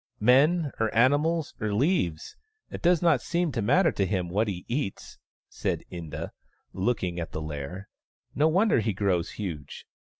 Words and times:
"Men, 0.19 0.71
or 0.79 0.91
animals, 0.95 1.53
or 1.59 1.75
leaves— 1.75 2.35
it 2.71 2.81
does 2.81 3.03
not 3.03 3.21
seem 3.21 3.51
to 3.51 3.61
matter 3.61 3.91
to 3.91 4.05
him 4.07 4.29
what 4.29 4.47
he 4.47 4.65
eats," 4.67 5.19
said 5.47 5.83
Inda, 5.91 6.31
looking 6.73 7.19
at 7.19 7.33
the 7.33 7.39
lair." 7.41 7.87
No 8.33 8.47
wonder 8.47 8.79
he 8.79 8.93
grows 8.93 9.33
huge. 9.33 9.85